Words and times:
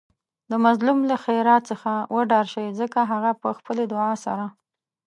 د 0.49 0.53
مظلوم 0.65 0.99
له 1.09 1.15
ښیرا 1.23 1.57
څخه 1.69 1.91
وډار 2.15 2.45
شئ 2.53 2.67
ځکه 2.79 2.99
هغه 3.11 3.31
په 3.41 3.49
خپلې 3.57 3.83
دعاء 3.91 4.17
سره 4.25 4.45